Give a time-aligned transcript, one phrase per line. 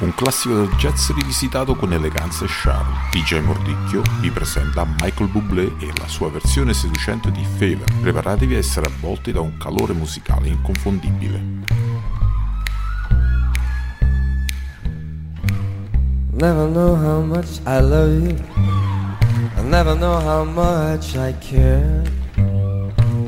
[0.00, 2.94] Un classico del jazz rivisitato con eleganza e charme.
[3.10, 7.84] DJ Mordicchio vi presenta Michael Bublé e la sua versione seducente di Fever.
[8.00, 11.42] Preparatevi a essere avvolti da un calore musicale inconfondibile.
[16.32, 18.36] Never know how much I love you.
[19.58, 22.02] I never know how much I care.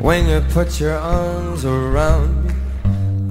[0.01, 2.52] When you put your arms around me,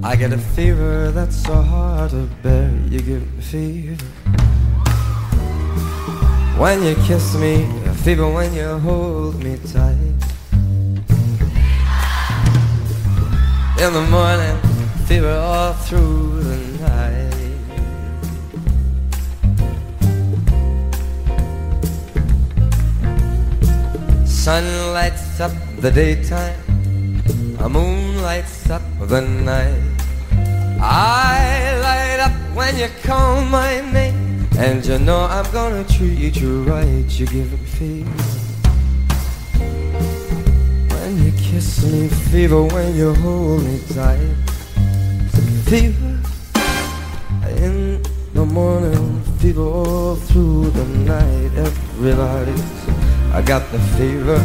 [0.04, 2.68] I get a fever that's so hard to bear.
[2.90, 4.04] You give me fever.
[6.58, 10.18] When you kiss me, a fever when you hold me tight.
[13.78, 14.58] In the morning,
[15.06, 17.32] fever all through the night.
[24.26, 26.58] Sun lights up the daytime,
[27.60, 29.91] a moon lights up the night.
[30.84, 36.32] I light up when you call my name, and you know I'm gonna treat you
[36.32, 37.06] to right.
[37.08, 38.10] You give me fever
[40.90, 44.34] when you kiss me, fever when you hold me tight.
[45.66, 46.18] Fever
[47.58, 48.02] in
[48.34, 51.52] the morning, fever all through the night.
[51.54, 52.88] Everybody's
[53.32, 54.38] I got the fever,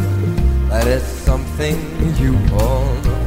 [0.70, 1.76] that is something
[2.16, 3.18] you all know.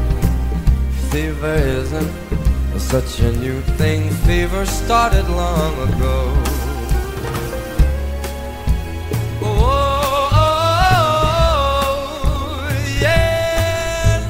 [1.11, 2.50] Fever isn't
[2.89, 6.33] such a new thing, fever started long ago.
[9.41, 10.29] Oh,
[11.43, 12.69] oh,
[13.01, 14.25] yeah.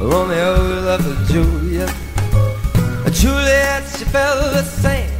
[0.00, 0.54] Romeo
[0.88, 1.94] loved Juliet.
[3.12, 5.10] Juliet, she felt the same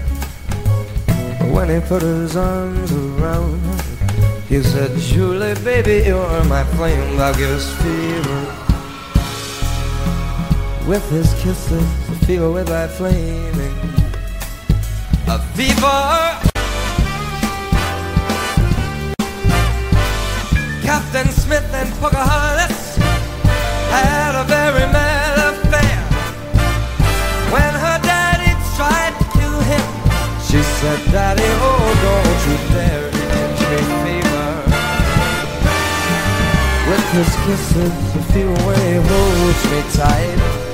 [1.53, 3.82] when he put his arms around her.
[4.49, 8.43] He said, Julie, baby, you're my flame, thou givest fever.
[10.87, 13.78] With his kisses, fever with thy flaming.
[15.28, 16.03] A fever.
[20.82, 22.97] Captain Smith and Pocahontas
[23.94, 25.98] had a very mad affair.
[27.54, 29.87] When her daddy tried to kill him,
[30.43, 34.50] she said, Daddy, oh, don't you dare catch me fever.
[36.91, 40.66] With his kisses, the fever when holds me tight.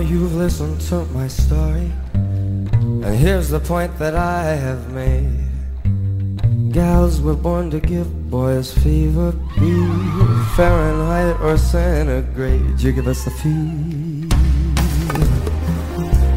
[0.00, 5.46] You've listened to my story, and here's the point that I have made.
[6.72, 9.72] Gals were born to give boys fever, be
[10.54, 12.80] Fahrenheit or centigrade.
[12.80, 14.36] You give us the fever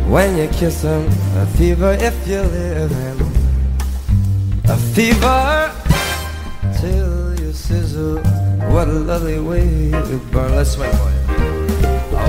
[0.09, 1.06] when you kiss them,
[1.38, 3.18] a fever if you live in
[4.70, 5.72] a fever
[6.80, 8.20] till you sizzle.
[8.72, 10.56] What a lovely way to burn.
[10.56, 10.91] Let's swing.
[10.94, 11.19] Oh,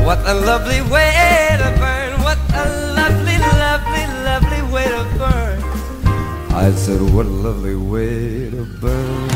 [0.04, 2.20] what a lovely way to burn.
[2.22, 2.64] What a
[2.96, 5.62] lovely, lovely, lovely way to burn.
[6.52, 9.30] I said, what a lovely way to burn.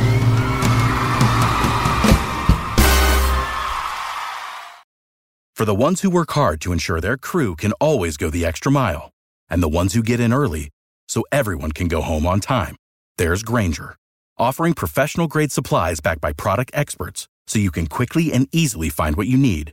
[5.55, 8.73] For the ones who work hard to ensure their crew can always go the extra
[8.73, 9.11] mile,
[9.49, 10.71] and the ones who get in early
[11.09, 12.77] so everyone can go home on time,
[13.19, 13.95] there's Grainger,
[14.37, 19.17] offering professional grade supplies backed by product experts so you can quickly and easily find
[19.17, 19.73] what you need.